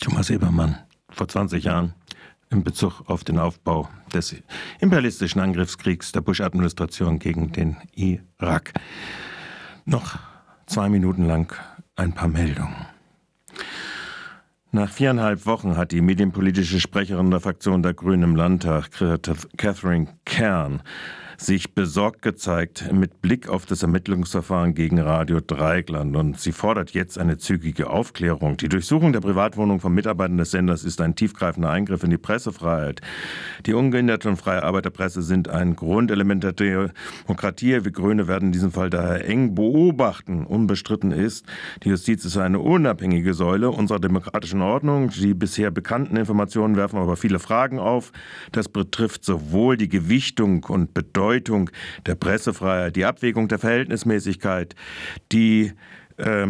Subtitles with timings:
[0.00, 0.76] Thomas Ebermann
[1.10, 1.92] vor 20 Jahren
[2.50, 4.34] in Bezug auf den Aufbau des
[4.80, 8.72] imperialistischen Angriffskriegs der Bush-Administration gegen den Irak.
[9.84, 10.18] Noch
[10.66, 11.54] zwei Minuten lang
[11.96, 12.86] ein paar Meldungen.
[14.72, 18.90] Nach viereinhalb Wochen hat die medienpolitische Sprecherin der Fraktion der Grünen im Landtag,
[19.56, 20.82] Catherine Kern,
[21.40, 27.16] sich besorgt gezeigt mit Blick auf das Ermittlungsverfahren gegen Radio Dreigland und sie fordert jetzt
[27.16, 28.58] eine zügige Aufklärung.
[28.58, 33.00] Die Durchsuchung der Privatwohnung von Mitarbeitern des Senders ist ein tiefgreifender Eingriff in die Pressefreiheit.
[33.64, 37.84] Die ungehinderte und freie Arbeiterpresse sind ein Grundelement der Demokratie.
[37.84, 40.44] Wir Grüne werden in diesem Fall daher eng beobachten.
[40.44, 41.46] Unbestritten ist,
[41.84, 45.08] die Justiz ist eine unabhängige Säule unserer demokratischen Ordnung.
[45.08, 48.12] Die bisher bekannten Informationen werfen aber viele Fragen auf.
[48.52, 51.70] Das betrifft sowohl die Gewichtung und Bedeutung Bedeutung
[52.06, 54.74] der Pressefreiheit, die Abwägung der Verhältnismäßigkeit,
[55.30, 55.72] die
[56.16, 56.48] äh,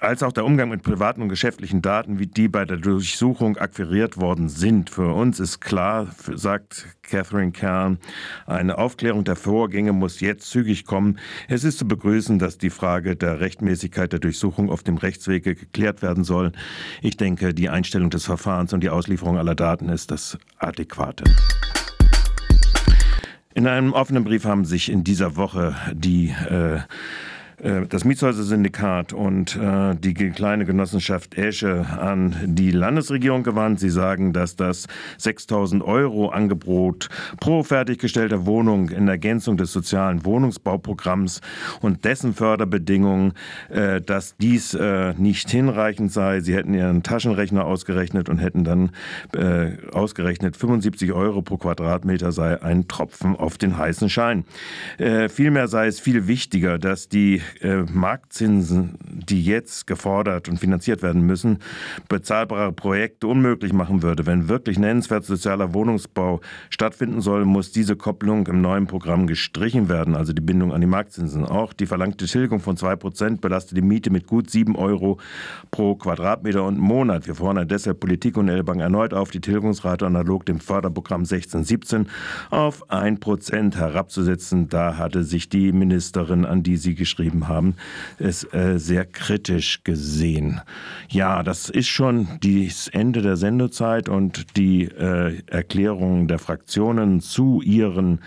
[0.00, 4.16] als auch der Umgang mit privaten und geschäftlichen Daten, wie die bei der Durchsuchung akquiriert
[4.16, 4.88] worden sind.
[4.88, 7.98] Für uns ist klar, sagt Catherine Kern,
[8.46, 11.18] eine Aufklärung der Vorgänge muss jetzt zügig kommen.
[11.48, 16.00] Es ist zu begrüßen, dass die Frage der Rechtmäßigkeit der Durchsuchung auf dem Rechtswege geklärt
[16.00, 16.52] werden soll.
[17.02, 21.24] Ich denke, die Einstellung des Verfahrens und die Auslieferung aller Daten ist das Adäquate.
[23.54, 26.80] In einem offenen Brief haben sich in dieser Woche die äh,
[27.58, 33.80] äh, das Mietshäuser-Syndikat und äh, die kleine Genossenschaft Esche an die Landesregierung gewandt.
[33.80, 34.86] Sie sagen, dass das
[35.18, 37.08] 6000 Euro Angebot
[37.40, 41.40] pro fertiggestellter Wohnung in Ergänzung des sozialen Wohnungsbauprogramms
[41.80, 43.32] und dessen Förderbedingungen,
[43.68, 44.76] äh, dass dies
[45.16, 46.40] nicht hinreichend sei.
[46.40, 48.90] Sie hätten ihren Taschenrechner ausgerechnet und hätten dann
[49.92, 54.44] ausgerechnet, 75 Euro pro Quadratmeter sei ein Tropfen auf den heißen Schein.
[55.28, 61.22] Vielmehr sei es viel wichtiger, dass die äh, Marktzinsen, die jetzt gefordert und finanziert werden
[61.22, 61.58] müssen,
[62.08, 64.26] bezahlbare Projekte unmöglich machen würde.
[64.26, 66.40] Wenn wirklich nennenswert sozialer Wohnungsbau
[66.70, 70.86] stattfinden soll, muss diese Kopplung im neuen Programm gestrichen werden, also die Bindung an die
[70.86, 71.44] Marktzinsen.
[71.44, 75.18] Auch die verlangte Tilgung von 2% belastet die Miete mit gut 7 Euro
[75.70, 77.26] pro Quadratmeter und Monat.
[77.26, 82.08] Wir fordern deshalb Politik und Elbank erneut auf, die Tilgungsrate analog dem Förderprogramm 1617
[82.50, 84.68] auf 1% herabzusetzen.
[84.68, 87.74] Da hatte sich die Ministerin, an die Sie geschrieben geschrieben haben,
[88.18, 90.60] es äh, sehr kritisch gesehen.
[91.08, 97.60] Ja, das ist schon das Ende der Sendezeit und die äh, Erklärungen der Fraktionen zu
[97.62, 98.20] ihren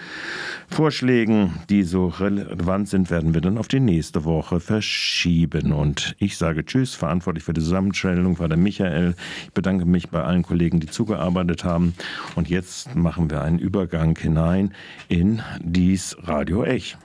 [0.69, 5.71] Vorschlägen, die so relevant sind, werden wir dann auf die nächste Woche verschieben.
[5.71, 6.95] Und ich sage Tschüss.
[6.95, 9.15] Verantwortlich für die Zusammenstellung war der Michael.
[9.45, 11.93] Ich bedanke mich bei allen Kollegen, die zugearbeitet haben.
[12.35, 14.73] Und jetzt machen wir einen Übergang hinein
[15.07, 16.95] in dies Radio Ech.